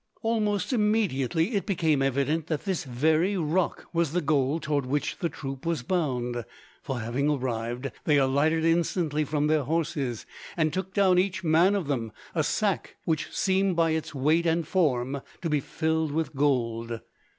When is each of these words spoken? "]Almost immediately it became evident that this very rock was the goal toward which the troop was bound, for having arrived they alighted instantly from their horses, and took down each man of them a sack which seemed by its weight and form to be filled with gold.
"]Almost 0.23 0.73
immediately 0.73 1.53
it 1.53 1.67
became 1.67 2.01
evident 2.01 2.47
that 2.47 2.65
this 2.65 2.85
very 2.85 3.37
rock 3.37 3.85
was 3.93 4.13
the 4.13 4.21
goal 4.21 4.59
toward 4.59 4.87
which 4.87 5.19
the 5.19 5.29
troop 5.29 5.63
was 5.63 5.83
bound, 5.83 6.43
for 6.81 6.99
having 6.99 7.29
arrived 7.29 7.91
they 8.05 8.17
alighted 8.17 8.65
instantly 8.65 9.23
from 9.23 9.45
their 9.45 9.61
horses, 9.63 10.25
and 10.57 10.73
took 10.73 10.95
down 10.95 11.19
each 11.19 11.43
man 11.43 11.75
of 11.75 11.85
them 11.85 12.11
a 12.33 12.43
sack 12.43 12.95
which 13.05 13.31
seemed 13.31 13.75
by 13.75 13.91
its 13.91 14.15
weight 14.15 14.47
and 14.47 14.67
form 14.67 15.21
to 15.39 15.51
be 15.51 15.59
filled 15.59 16.11
with 16.11 16.33
gold. 16.35 17.01